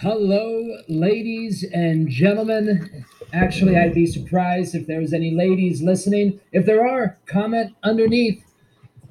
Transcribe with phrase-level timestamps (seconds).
[0.00, 3.04] Hello, ladies and gentlemen.
[3.32, 6.38] Actually, I'd be surprised if there was any ladies listening.
[6.52, 8.44] If there are, comment underneath.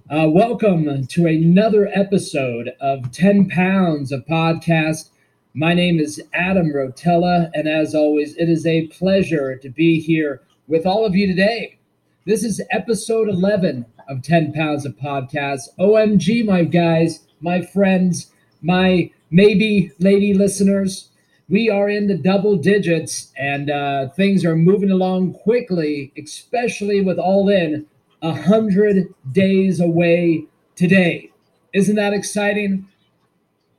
[0.10, 5.10] Uh, welcome to another episode of 10 Pounds of Podcast.
[5.54, 10.42] My name is Adam Rotella, and as always, it is a pleasure to be here
[10.70, 11.80] with all of you today.
[12.26, 15.64] This is episode 11 of 10 Pounds of Podcast.
[15.78, 18.32] OMG, my guys, my friends,
[18.62, 21.10] my maybe lady listeners.
[21.50, 27.18] We are in the double digits and uh, things are moving along quickly, especially with
[27.18, 27.86] All In
[28.22, 30.46] a hundred days away
[30.76, 31.32] today.
[31.74, 32.88] Isn't that exciting?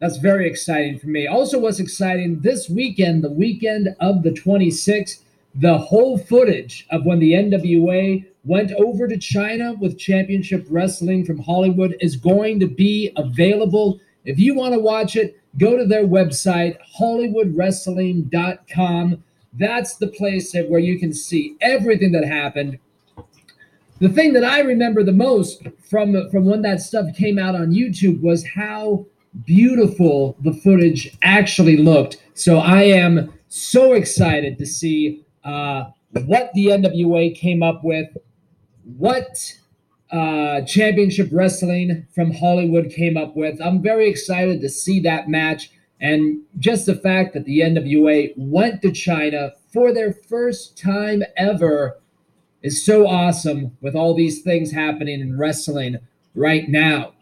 [0.00, 1.26] That's very exciting for me.
[1.26, 5.22] Also, what's exciting this weekend, the weekend of the 26th,
[5.54, 11.38] the whole footage of when the NWA went over to China with championship wrestling from
[11.38, 14.00] Hollywood is going to be available.
[14.24, 19.22] If you want to watch it, go to their website, HollywoodWrestling.com.
[19.54, 22.78] That's the place where you can see everything that happened.
[24.00, 27.72] The thing that I remember the most from, from when that stuff came out on
[27.72, 29.06] YouTube was how
[29.44, 32.22] beautiful the footage actually looked.
[32.34, 35.84] So I am so excited to see uh,
[36.26, 38.08] what the NWA came up with,
[38.96, 39.54] what
[40.10, 43.60] uh, Championship Wrestling from Hollywood came up with.
[43.60, 45.70] I'm very excited to see that match.
[46.00, 51.98] And just the fact that the NWA went to China for their first time ever
[52.62, 55.98] is so awesome with all these things happening in wrestling
[56.34, 57.12] right now.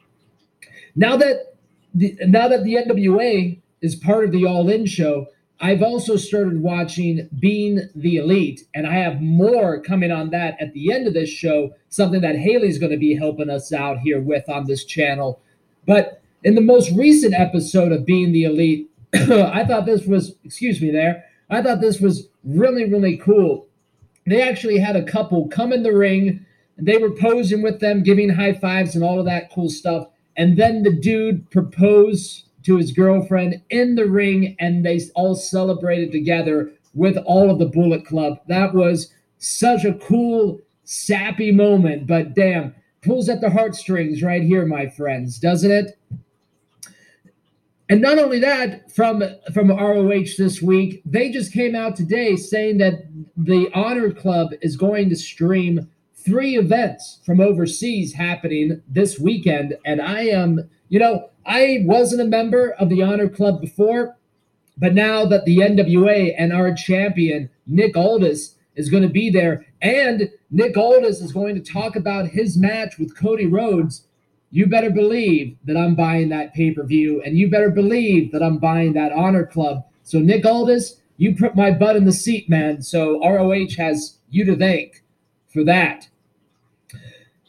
[0.94, 1.54] Now that
[1.94, 5.26] the, now that the NWA is part of the All In show,
[5.60, 10.74] I've also started watching Being the Elite, and I have more coming on that at
[10.74, 14.20] the end of this show, something that Haley's going to be helping us out here
[14.20, 15.40] with on this channel.
[15.86, 20.80] But in the most recent episode of Being the Elite, I thought this was, excuse
[20.82, 23.66] me there, I thought this was really, really cool.
[24.26, 26.44] They actually had a couple come in the ring,
[26.76, 30.08] and they were posing with them, giving high fives and all of that cool stuff.
[30.36, 36.12] And then the dude proposed to his girlfriend in the ring, and they all celebrated
[36.12, 38.38] together with all of the Bullet Club.
[38.48, 44.66] That was such a cool, sappy moment, but damn, pulls at the heartstrings right here,
[44.66, 45.98] my friends, doesn't it?
[47.88, 49.22] And not only that, from
[49.54, 53.06] from ROH this week, they just came out today saying that
[53.36, 60.02] the Honor Club is going to stream three events from overseas happening this weekend, and
[60.02, 64.16] I am you know, I wasn't a member of the Honor Club before,
[64.78, 69.64] but now that the NWA and our champion, Nick Aldis, is going to be there,
[69.80, 74.06] and Nick Aldis is going to talk about his match with Cody Rhodes,
[74.50, 78.42] you better believe that I'm buying that pay per view, and you better believe that
[78.42, 79.84] I'm buying that Honor Club.
[80.02, 82.82] So, Nick Aldis, you put my butt in the seat, man.
[82.82, 85.02] So, ROH has you to thank
[85.48, 86.08] for that.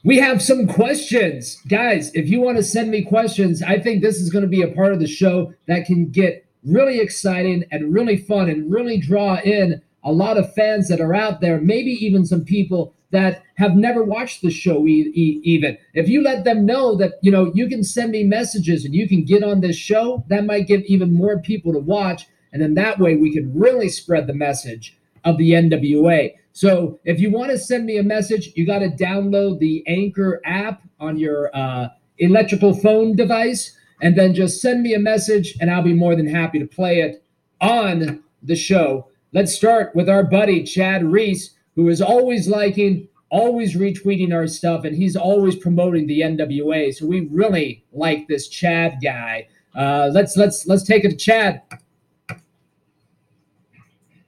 [0.03, 1.59] We have some questions.
[1.67, 4.61] Guys, if you want to send me questions, I think this is going to be
[4.61, 8.99] a part of the show that can get really exciting and really fun and really
[8.99, 13.41] draw in a lot of fans that are out there, maybe even some people that
[13.55, 15.77] have never watched the show e- e- even.
[15.93, 19.07] If you let them know that you know you can send me messages and you
[19.07, 22.27] can get on this show that might give even more people to watch.
[22.53, 27.19] And then that way we can really spread the message of the nwa so if
[27.19, 31.15] you want to send me a message, you got to download the Anchor app on
[31.15, 35.93] your uh, electrical phone device, and then just send me a message, and I'll be
[35.93, 37.23] more than happy to play it
[37.61, 39.07] on the show.
[39.33, 44.83] Let's start with our buddy Chad Reese, who is always liking, always retweeting our stuff,
[44.83, 46.91] and he's always promoting the NWA.
[46.91, 49.47] So we really like this Chad guy.
[49.75, 51.61] Uh, let's let's let's take it to Chad.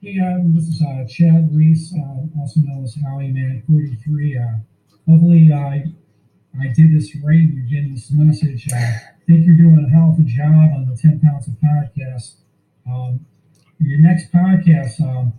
[0.02, 0.16] Hey,
[0.46, 4.38] this is uh, Chad Reese, uh, also known as Howie Man 43.
[4.38, 4.42] Uh,
[5.06, 7.36] hopefully, uh, I did this right.
[7.36, 8.66] You're getting this message.
[8.72, 11.54] Uh, I think you're doing a hell of a job on the 10 Pounds of
[11.62, 12.36] Podcast.
[12.86, 13.26] Um,
[13.78, 15.34] your next podcast, um,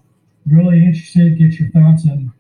[0.46, 2.32] really interested to get your thoughts on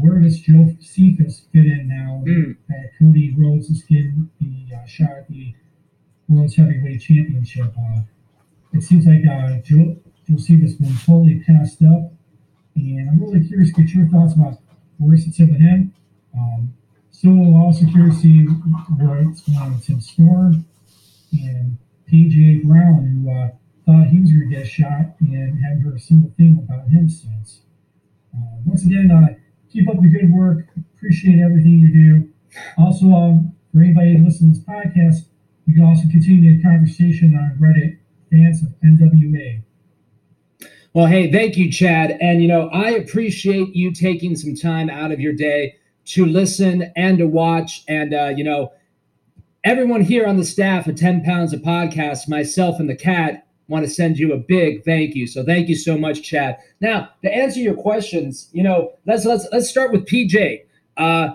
[0.00, 2.56] where does Josephus fit in now mm.
[2.68, 5.54] that Cody Rhodes is getting the uh, shot at the
[6.26, 7.72] World's Heavyweight Championship.
[7.78, 8.00] Uh,
[8.72, 9.96] it seems like uh, Joe
[10.32, 12.10] you'll see this one totally passed up.
[12.74, 14.58] And I'm really curious to get your thoughts about
[15.04, 15.92] it's at with him.
[16.34, 16.72] Um,
[17.10, 20.64] still also curious to see what's going on with Tim Storm
[21.32, 21.76] and
[22.10, 23.50] PJ Brown, who uh,
[23.84, 27.62] thought he was your guest shot and haven't heard a single thing about him since.
[28.34, 29.34] Uh, once again, uh,
[29.70, 30.66] keep up the good work.
[30.96, 32.28] Appreciate everything you do.
[32.78, 35.26] Also, um, for anybody listens to this podcast,
[35.66, 37.98] you can also continue the conversation on Reddit
[38.30, 39.62] advance of NWA.
[40.94, 42.18] Well, hey, thank you, Chad.
[42.20, 46.92] And, you know, I appreciate you taking some time out of your day to listen
[46.96, 47.82] and to watch.
[47.88, 48.72] And, uh, you know,
[49.64, 53.86] everyone here on the staff at 10 Pounds of Podcast, myself and the cat, want
[53.86, 55.26] to send you a big thank you.
[55.26, 56.58] So thank you so much, Chad.
[56.80, 60.64] Now, to answer your questions, you know, let's let's let's start with PJ.
[60.98, 61.30] Uh,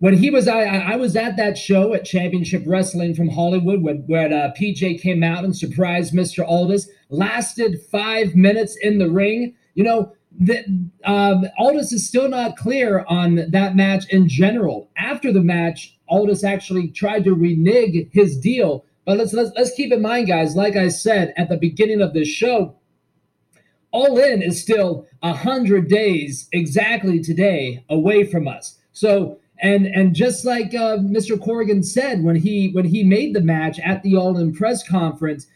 [0.00, 4.04] when he was I I was at that show at Championship Wrestling from Hollywood when
[4.06, 6.46] when uh, PJ came out and surprised Mr.
[6.46, 6.88] Aldis.
[7.10, 9.54] Lasted five minutes in the ring.
[9.74, 10.64] You know that
[11.04, 14.88] um, Aldis is still not clear on that match in general.
[14.96, 18.84] After the match, Aldis actually tried to renege his deal.
[19.04, 20.54] But let's let's let's keep in mind, guys.
[20.54, 22.76] Like I said at the beginning of this show,
[23.90, 28.78] All In is still hundred days exactly today away from us.
[28.92, 31.36] So and and just like uh, Mr.
[31.36, 35.46] Corgan said when he when he made the match at the All In press conference,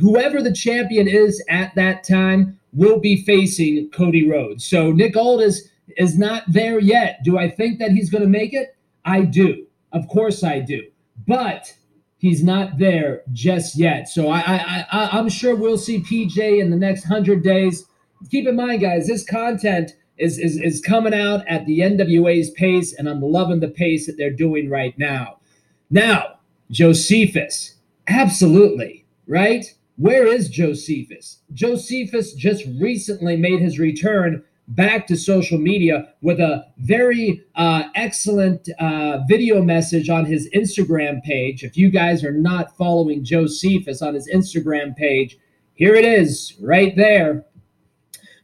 [0.00, 4.64] whoever the champion is at that time will be facing Cody Rhodes.
[4.64, 7.20] So Nick Aldis is not there yet.
[7.22, 8.76] Do I think that he's going to make it?
[9.04, 9.66] I do.
[9.92, 10.82] Of course I do.
[11.26, 11.74] But
[12.18, 14.08] he's not there just yet.
[14.08, 17.84] So I, I, I I'm sure we'll see PJ in the next hundred days.
[18.30, 22.92] Keep in mind, guys, this content is, is, is coming out at the NWA's pace,
[22.92, 25.38] and I'm loving the pace that they're doing right now.
[25.90, 26.38] Now,
[26.70, 27.76] Josephus,
[28.08, 29.64] absolutely, right?
[29.96, 31.40] Where is Josephus?
[31.52, 38.68] Josephus just recently made his return back to social media with a very uh, excellent
[38.78, 41.62] uh, video message on his Instagram page.
[41.62, 45.38] If you guys are not following Josephus on his Instagram page,
[45.74, 47.44] here it is right there.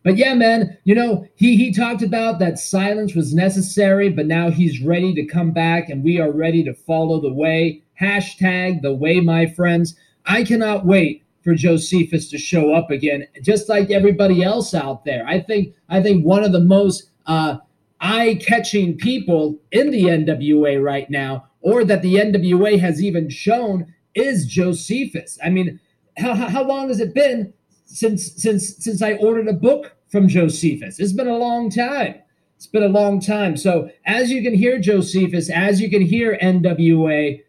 [0.09, 4.49] But yeah, man, you know, he he talked about that silence was necessary, but now
[4.49, 7.83] he's ready to come back and we are ready to follow the way.
[8.01, 9.95] Hashtag the way, my friends.
[10.25, 15.27] I cannot wait for Josephus to show up again, just like everybody else out there.
[15.27, 17.59] I think I think one of the most uh,
[18.01, 24.47] eye-catching people in the NWA right now, or that the NWA has even shown, is
[24.47, 25.39] Josephus.
[25.45, 25.79] I mean,
[26.17, 27.53] how, how long has it been
[27.89, 31.01] since since since I ordered a book from Josephus.
[31.01, 32.17] It's been a long time.
[32.57, 33.57] It's been a long time.
[33.57, 37.43] So as you can hear Josephus, as you can hear NWA,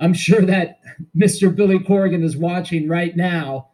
[0.00, 0.80] I'm sure that
[1.16, 1.54] Mr.
[1.54, 3.68] Billy Corgan is watching right now.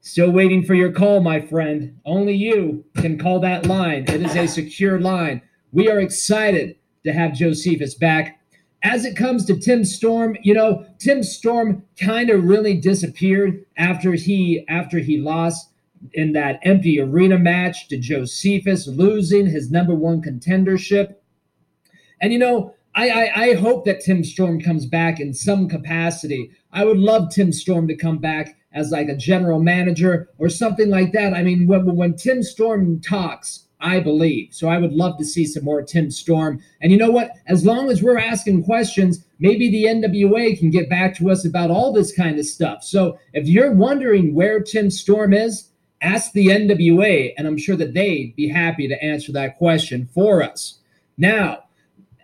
[0.00, 1.98] Still waiting for your call, my friend.
[2.06, 4.04] Only you can call that line.
[4.08, 5.42] It is a secure line.
[5.72, 8.37] We are excited to have Josephus back
[8.82, 14.12] as it comes to Tim Storm, you know, Tim Storm kind of really disappeared after
[14.12, 15.70] he after he lost
[16.12, 21.16] in that empty arena match to Josephus, losing his number one contendership.
[22.20, 26.50] And you know, I, I, I hope that Tim Storm comes back in some capacity.
[26.72, 30.88] I would love Tim Storm to come back as like a general manager or something
[30.88, 31.34] like that.
[31.34, 34.48] I mean, when when Tim Storm talks, I believe.
[34.52, 36.60] So I would love to see some more Tim Storm.
[36.80, 37.30] And you know what?
[37.46, 41.70] As long as we're asking questions, maybe the NWA can get back to us about
[41.70, 42.82] all this kind of stuff.
[42.82, 45.70] So if you're wondering where Tim Storm is,
[46.00, 50.42] ask the NWA, and I'm sure that they'd be happy to answer that question for
[50.42, 50.78] us.
[51.16, 51.64] Now,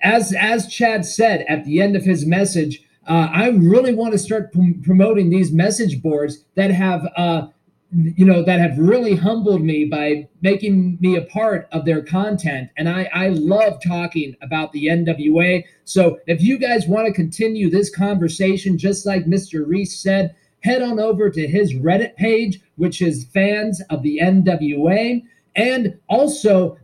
[0.03, 4.19] as as Chad said at the end of his message, uh, I really want to
[4.19, 7.49] start p- promoting these message boards that have uh,
[7.95, 12.71] you know that have really humbled me by making me a part of their content.
[12.77, 17.71] And i i love talking about the nwa so if you guys want to continue
[17.71, 23.01] this conversation just like mr reese said head on over to his reddit page which
[23.01, 25.23] is fans of the nwa
[25.57, 26.79] and also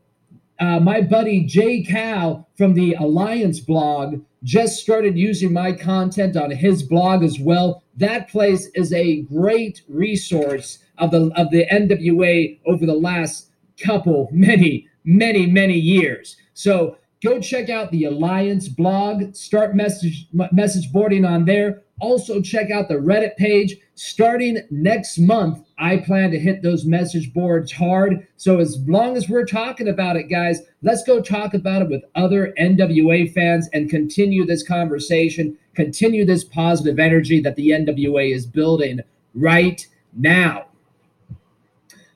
[0.60, 6.50] uh, my buddy jay cal from the alliance blog just started using my content on
[6.50, 7.82] his blog as well.
[7.96, 13.50] That place is a great resource of the of the NWA over the last
[13.82, 16.36] couple many many many years.
[16.54, 21.82] So go check out the Alliance blog, start message message boarding on there.
[22.00, 23.76] Also check out the Reddit page.
[23.94, 28.26] Starting next month, I plan to hit those message boards hard.
[28.38, 32.02] So as long as we're talking about it, guys, let's go talk about it with
[32.14, 38.46] other NWA fans and continue this conversation, continue this positive energy that the NWA is
[38.46, 39.00] building
[39.34, 40.69] right now.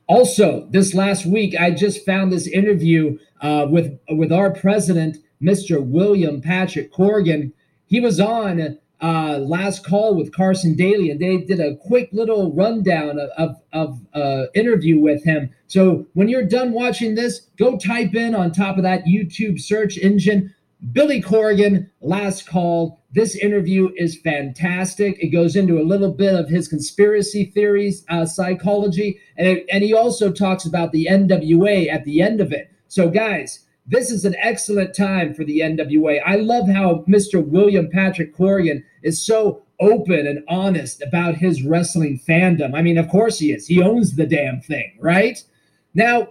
[0.07, 5.85] Also, this last week, I just found this interview uh, with with our president, Mr.
[5.85, 7.53] William Patrick Corgan.
[7.87, 12.53] He was on uh, last call with Carson Daly, and they did a quick little
[12.53, 15.51] rundown of of, of uh, interview with him.
[15.69, 19.97] So when you're done watching this, go type in on top of that YouTube search
[19.97, 20.55] engine
[20.93, 23.01] Billy Corgan last call.
[23.15, 25.21] This interview is fantastic.
[25.21, 29.85] It goes into a little bit of his conspiracy theories, uh, psychology, and, it, and
[29.85, 32.73] he also talks about the NWA at the end of it.
[32.89, 36.23] So, guys, this is an excellent time for the NWA.
[36.27, 37.47] I love how Mr.
[37.47, 42.75] William Patrick Corgan is so open and honest about his wrestling fandom.
[42.75, 43.69] I mean, of course he is.
[43.69, 45.41] He owns the damn thing, right?
[45.95, 46.29] Now,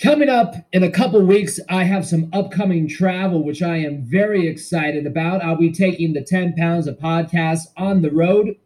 [0.00, 4.46] coming up in a couple weeks, I have some upcoming travel, which I am very
[4.48, 5.42] excited about.
[5.42, 8.56] I'll be taking the 10 pounds of podcasts on the road.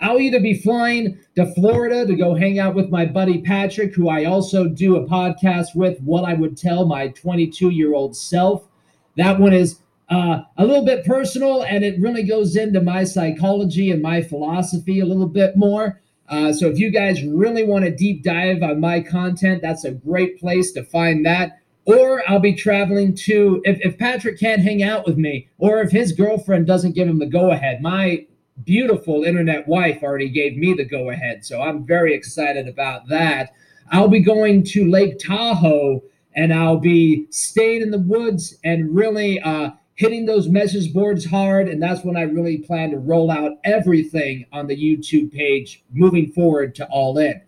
[0.00, 4.08] I'll either be flying to Florida to go hang out with my buddy Patrick, who
[4.08, 8.68] I also do a podcast with, What I Would Tell My 22 year old self.
[9.16, 13.90] That one is uh, a little bit personal and it really goes into my psychology
[13.90, 16.00] and my philosophy a little bit more.
[16.28, 19.92] Uh, so if you guys really want to deep dive on my content, that's a
[19.92, 21.58] great place to find that.
[21.86, 25.90] Or I'll be traveling to, if, if Patrick can't hang out with me, or if
[25.90, 28.26] his girlfriend doesn't give him the go ahead, my
[28.64, 31.46] beautiful internet wife already gave me the go ahead.
[31.46, 33.54] So I'm very excited about that.
[33.90, 36.02] I'll be going to Lake Tahoe
[36.34, 41.68] and I'll be staying in the woods and really uh, hitting those message boards hard.
[41.68, 46.30] And that's when I really plan to roll out everything on the YouTube page moving
[46.30, 47.40] forward to All In.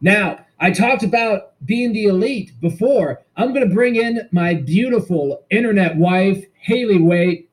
[0.00, 3.20] Now, I talked about being the elite before.
[3.36, 7.50] I'm going to bring in my beautiful internet wife, Haley Waite,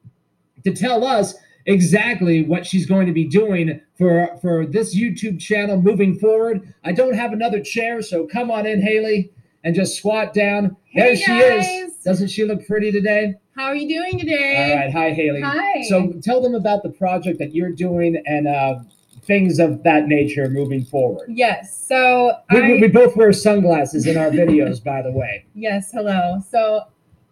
[0.63, 1.35] to tell us
[1.65, 6.73] exactly what she's going to be doing for for this YouTube channel moving forward.
[6.85, 9.31] I don't have another chair, so come on in, Haley,
[9.65, 10.77] and just squat down.
[10.95, 11.65] There Hey, she guys.
[11.67, 11.94] is.
[12.05, 13.33] Doesn't she look pretty today?
[13.55, 14.69] How are you doing today?
[14.71, 15.41] All right, hi Haley.
[15.41, 15.81] Hi.
[15.89, 18.75] So tell them about the project that you're doing and uh,
[19.23, 21.27] things of that nature moving forward.
[21.29, 21.75] Yes.
[21.87, 25.45] So We, I we- we both wear sunglasses in our videos, by the way.
[25.55, 26.39] yes, hello.
[26.51, 26.81] So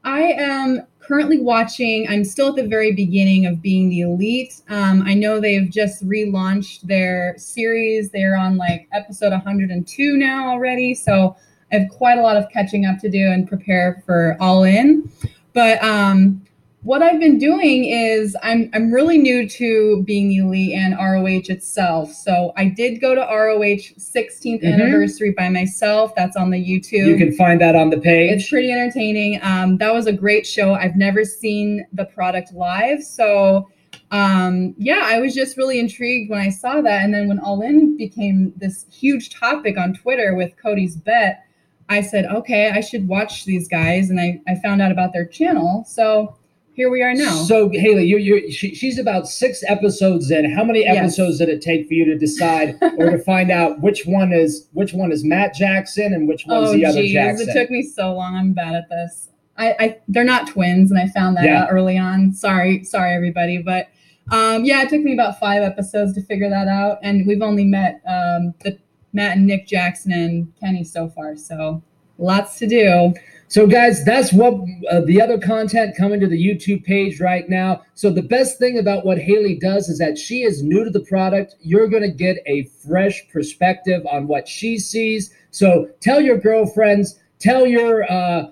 [0.03, 2.07] I am currently watching.
[2.09, 4.59] I'm still at the very beginning of being the elite.
[4.69, 8.09] Um, I know they've just relaunched their series.
[8.09, 10.95] They're on like episode 102 now already.
[10.95, 11.35] So
[11.73, 15.09] I have quite a lot of catching up to do and prepare for all in.
[15.53, 16.41] But um,
[16.83, 21.51] what I've been doing is I'm I'm really new to being the elite and ROH
[21.51, 22.11] itself.
[22.11, 24.73] So I did go to ROH 16th Mhm.
[24.73, 26.13] anniversary by myself.
[26.15, 27.07] That's on the YouTube.
[27.07, 28.31] You can find that on the page.
[28.31, 29.39] It's pretty entertaining.
[29.41, 30.73] Um, that was a great show.
[30.73, 33.67] I've never seen the product live, so
[34.11, 37.03] um, yeah, I was just really intrigued when I saw that.
[37.03, 41.43] And then when All In became this huge topic on Twitter with Cody's bet,
[41.89, 45.25] I said, okay, I should watch these guys, and I I found out about their
[45.25, 45.83] channel.
[45.87, 46.35] So
[46.73, 47.43] here we are now.
[47.43, 50.49] So Haley, you you she, she's about six episodes in.
[50.51, 50.97] How many Yes.
[50.97, 54.67] episodes did it take for you to decide or to find out which one is
[54.73, 57.49] which one is Matt Jackson and which one's is the other geez, Jackson?
[57.49, 58.35] it took me so long.
[58.35, 59.29] I'm bad at this.
[59.57, 61.63] I, I they're not twins, and I found that Yeah.
[61.63, 62.33] out early on.
[62.33, 63.89] Sorry, sorry everybody, but
[64.31, 67.65] um, yeah, it took me about five episodes to figure that out, and we've only
[67.65, 68.79] met um, the
[69.13, 71.81] Matt and Nick Jackson and Kenny so far, so
[72.17, 73.13] lots to do.
[73.47, 74.55] So, guys, that's what
[74.89, 77.83] uh, the other content coming to the YouTube page right now.
[77.93, 81.01] So, the best thing about what Haley does is that she is new to the
[81.01, 81.55] product.
[81.61, 85.31] You're going to get a fresh perspective on what she sees.
[85.51, 88.47] So, tell your girlfriends, tell your uh,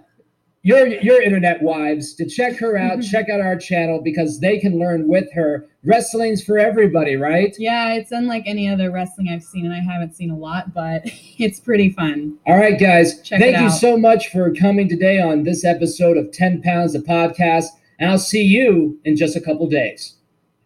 [0.63, 3.09] your your internet wives to check her out, mm-hmm.
[3.09, 5.67] check out our channel because they can learn with her.
[5.83, 7.55] Wrestling's for everybody, right?
[7.57, 11.01] Yeah, it's unlike any other wrestling I've seen, and I haven't seen a lot, but
[11.37, 12.37] it's pretty fun.
[12.45, 13.21] All right, guys.
[13.21, 13.69] Check thank you out.
[13.69, 17.65] so much for coming today on this episode of 10 Pounds of Podcast.
[17.97, 20.15] And I'll see you in just a couple days.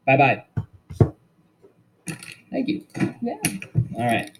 [0.06, 0.44] Bye bye.
[2.52, 2.86] Thank you.
[3.22, 3.36] Yeah.
[3.98, 4.32] All right.